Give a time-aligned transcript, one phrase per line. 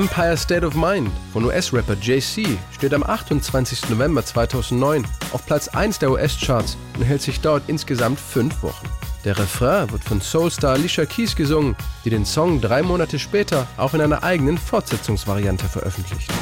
[0.00, 3.90] Empire State of Mind von US-Rapper JC steht am 28.
[3.90, 5.04] November 2009
[5.34, 8.88] auf Platz 1 der US-Charts und hält sich dort insgesamt fünf Wochen.
[9.26, 11.76] Der Refrain wird von Soulstar Alicia Keys gesungen,
[12.06, 16.32] die den Song drei Monate später auch in einer eigenen Fortsetzungsvariante veröffentlicht.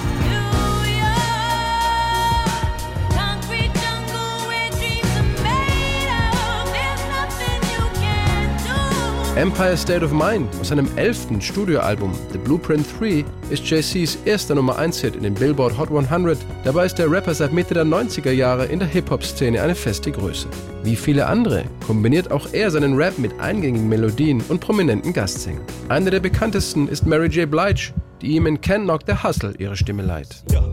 [9.38, 14.80] Empire State of Mind aus seinem elften Studioalbum The Blueprint 3 ist JCs erster Nummer
[14.80, 16.37] 1-Hit in den Billboard Hot 100.
[16.65, 20.48] Dabei ist der Rapper seit Mitte der 90er Jahre in der Hip-Hop-Szene eine feste Größe.
[20.82, 25.62] Wie viele andere kombiniert auch er seinen Rap mit eingängigen Melodien und prominenten Gastsängern.
[25.88, 27.48] Eine der bekanntesten ist Mary J.
[27.48, 30.43] Blige, die ihm in Can Knock the Hustle ihre Stimme leiht.
[30.51, 30.68] Ja.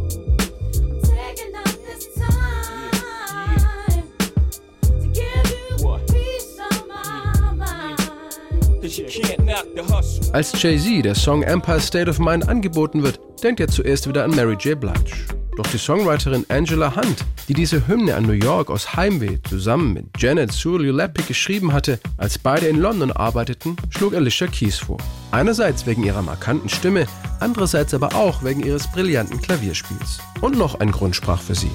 [10.32, 14.32] Als Jay-Z der Song Empire State of Mind angeboten wird, denkt er zuerst wieder an
[14.32, 14.80] Mary J.
[14.80, 15.12] Blige.
[15.58, 20.06] Doch die Songwriterin Angela Hunt, die diese Hymne an New York aus Heimweh zusammen mit
[20.18, 24.98] Janet Sewell-Lepic geschrieben hatte, als beide in London arbeiteten, schlug Alicia Keys vor.
[25.32, 27.08] Einerseits wegen ihrer markanten Stimme,
[27.40, 30.20] andererseits aber auch wegen ihres brillanten Klavierspiels.
[30.42, 31.72] Und noch ein Grund sprach für sie.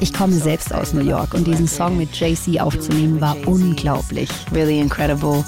[0.00, 4.28] Ich komme selbst aus New York und diesen Song mit JC aufzunehmen war unglaublich.
[4.52, 5.44] Really incredible.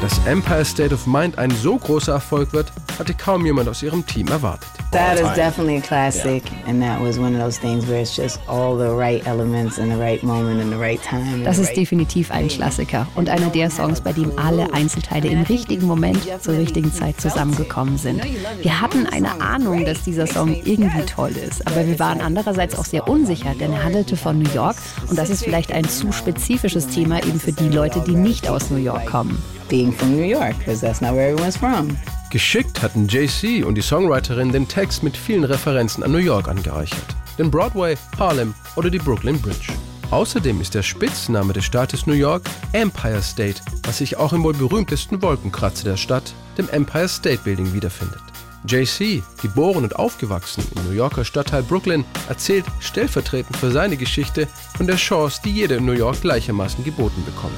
[0.00, 4.04] Dass Empire State of Mind ein so großer Erfolg wird, hatte kaum jemand aus ihrem
[4.06, 4.75] Team erwartet.
[4.96, 8.40] That is definitely a classic, and that was one of those things where it's just
[8.48, 11.44] all the right elements in the right moment and the right time.
[11.44, 15.86] Das ist definitiv ein Klassiker und einer der Songs, bei dem alle Einzelteile im richtigen
[15.86, 18.22] Moment zur richtigen Zeit zusammengekommen sind.
[18.62, 22.86] Wir hatten eine Ahnung, dass dieser Song irgendwie toll ist, aber wir waren andererseits auch
[22.86, 24.76] sehr unsicher, denn er handelte von New York
[25.10, 28.70] und das ist vielleicht ein zu spezifisches Thema eben für die Leute, die nicht aus
[28.70, 29.42] New York kommen.
[29.68, 31.98] Being from New York, because that's not where everyone's from.
[32.36, 37.16] Geschickt hatten JC und die Songwriterin den Text mit vielen Referenzen an New York angereichert.
[37.38, 39.72] Den Broadway, Harlem oder die Brooklyn Bridge.
[40.10, 42.42] Außerdem ist der Spitzname des Staates New York
[42.72, 47.72] Empire State, was sich auch im wohl berühmtesten Wolkenkratzer der Stadt, dem Empire State Building,
[47.72, 48.20] wiederfindet.
[48.64, 54.86] JC, geboren und aufgewachsen im New Yorker Stadtteil Brooklyn, erzählt stellvertretend für seine Geschichte von
[54.86, 57.54] der Chance, die jeder in New York gleichermaßen geboten bekommt.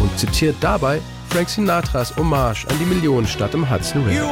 [0.00, 4.28] Und zitiert dabei Frank Sinatras Hommage an die Millionenstadt im Hudson River.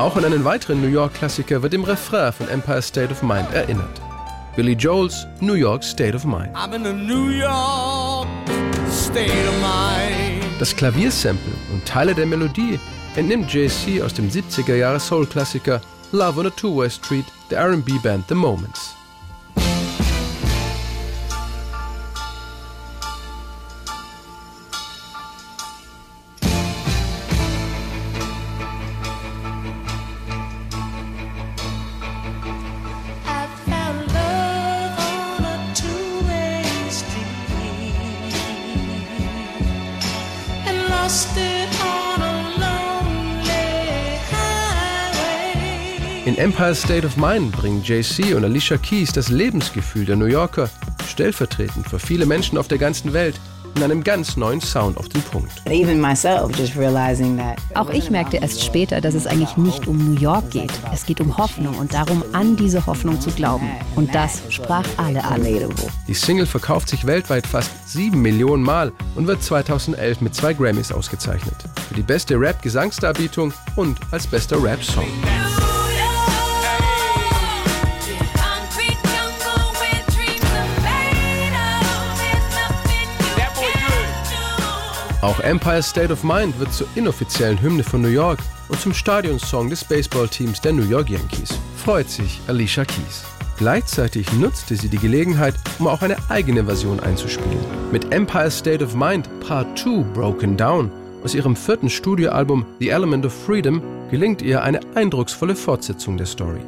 [0.00, 4.00] Auch an einen weiteren New York-Klassiker wird im Refrain von Empire State of Mind erinnert.
[4.56, 6.56] Billy Joels New York State of Mind.
[10.58, 12.80] Das Klaviersample und Teile der Melodie
[13.14, 18.34] entnimmt JC aus dem 70er Jahre Soul-Klassiker Love on a Two-Way Street der R&B-Band The
[18.34, 18.96] Moments.
[46.30, 50.70] In Empire State of Mind bringen JC und Alicia Keys das Lebensgefühl der New Yorker,
[51.08, 53.34] stellvertretend für viele Menschen auf der ganzen Welt,
[53.74, 55.50] in einem ganz neuen Sound auf den Punkt.
[57.74, 60.70] Auch ich merkte erst später, dass es eigentlich nicht um New York geht.
[60.92, 63.68] Es geht um Hoffnung und darum, an diese Hoffnung zu glauben.
[63.96, 65.44] Und das sprach alle an.
[66.06, 70.92] Die Single verkauft sich weltweit fast sieben Millionen Mal und wird 2011 mit zwei Grammys
[70.92, 71.56] ausgezeichnet.
[71.88, 75.08] Für die beste Rap-Gesangsdarbietung und als bester Rap-Song.
[85.22, 88.38] Auch Empire State of Mind wird zur inoffiziellen Hymne von New York
[88.68, 91.58] und zum Stadionsong des Baseballteams der New York Yankees.
[91.76, 93.24] Freut sich Alicia Keys.
[93.58, 97.58] Gleichzeitig nutzte sie die Gelegenheit, um auch eine eigene Version einzuspielen.
[97.92, 100.90] Mit Empire State of Mind Part 2 Broken Down
[101.22, 106.60] aus ihrem vierten Studioalbum The Element of Freedom gelingt ihr eine eindrucksvolle Fortsetzung der Story.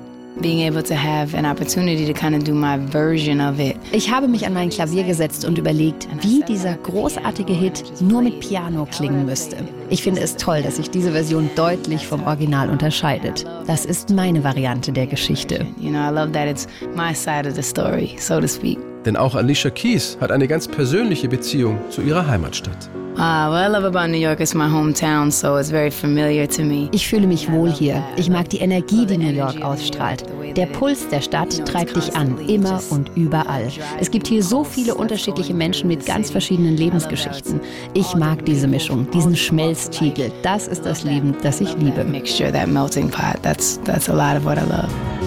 [3.93, 8.40] Ich habe mich an mein Klavier gesetzt und überlegt, wie dieser großartige Hit nur mit
[8.40, 9.56] Piano klingen müsste.
[9.90, 13.44] Ich finde es toll, dass sich diese Version deutlich vom Original unterscheidet.
[13.67, 15.67] Das ist meine Variante der Geschichte.
[15.79, 18.79] You know, I love that it's my side of the story, so to speak.
[19.04, 22.90] Denn auch Alicia Keys hat eine ganz persönliche Beziehung zu ihrer Heimatstadt.
[26.93, 28.02] Ich fühle mich wohl hier.
[28.16, 30.25] Ich mag die Energie, die New York ausstrahlt.
[30.56, 33.69] Der Puls der Stadt treibt dich an, immer und überall.
[34.00, 37.60] Es gibt hier so viele unterschiedliche Menschen mit ganz verschiedenen Lebensgeschichten.
[37.94, 40.32] Ich mag diese Mischung, diesen Schmelztiegel.
[40.43, 42.05] Das ist das Leben, das ich liebe.
[42.05, 43.43] Mixture, that melting pot.
[43.43, 45.21] That's that's a lot of what I love.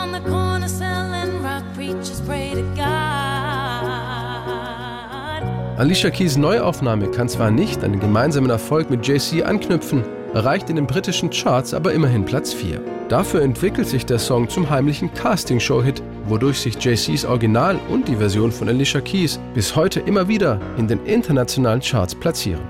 [0.00, 4.00] On the corner selling rock preachers pray to God.
[5.78, 10.04] Alicia Keys Neuaufnahme kann zwar nicht an den gemeinsamen Erfolg mit JC anknüpfen,
[10.34, 12.80] erreicht in den britischen Charts aber immerhin Platz 4.
[13.08, 18.52] Dafür entwickelt sich der Song zum heimlichen Casting-Show-Hit, wodurch sich JCs Original und die Version
[18.52, 22.62] von Alicia Keys bis heute immer wieder in den internationalen Charts platzieren.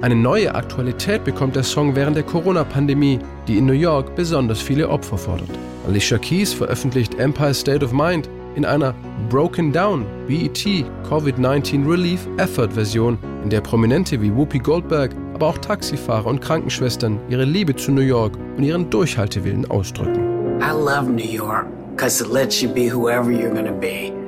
[0.00, 4.88] Eine neue Aktualität bekommt der Song während der Corona-Pandemie, die in New York besonders viele
[4.88, 5.50] Opfer fordert.
[5.86, 8.94] Alicia Keys veröffentlicht Empire State of Mind in einer
[9.28, 10.64] Broken Down BET
[11.08, 17.18] Covid-19 Relief Effort Version, in der Prominente wie Whoopi Goldberg, aber auch Taxifahrer und Krankenschwestern
[17.28, 20.60] ihre Liebe zu New York und ihren Durchhaltewillen ausdrücken.
[20.60, 24.21] I love New York because it lets you be whoever you're gonna be.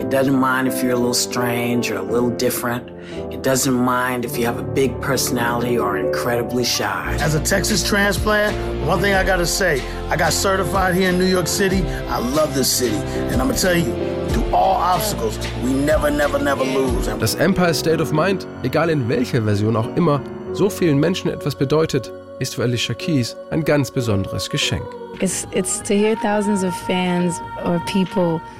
[0.00, 2.88] It doesn't mind if you're a little strange or a little different.
[3.32, 7.16] It doesn't mind if you have a big personality or incredibly shy.
[7.20, 8.56] As a Texas transplant,
[8.86, 11.82] one thing I gotta say, I got certified here in New York City.
[12.08, 12.96] I love this city.
[12.96, 13.92] And I'm gonna tell you,
[14.30, 17.06] through all obstacles, we never, never, never lose.
[17.18, 20.22] Das Empire State of Mind, egal in welcher Version auch immer,
[20.54, 22.10] so vielen Menschen etwas bedeutet,
[22.40, 24.82] ist für Alicia Keys ein ganz besonderes Geschenk.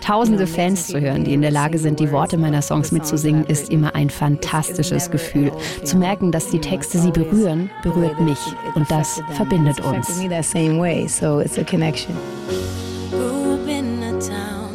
[0.01, 3.71] Tausende Fans zu hören, die in der Lage sind, die Worte meiner Songs mitzusingen, ist
[3.71, 5.51] immer ein fantastisches Gefühl.
[5.83, 8.39] Zu merken, dass die Texte sie berühren, berührt mich
[8.75, 10.21] und das verbindet uns.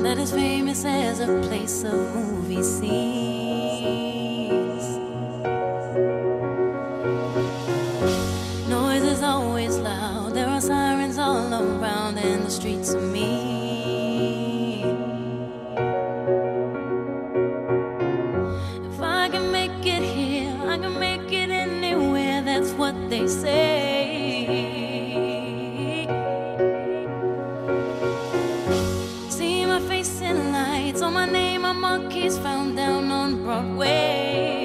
[0.06, 3.45] That is famous as a place of movie scenes.
[30.16, 34.65] Face lights, on my name, a monkey's found down on Broadway.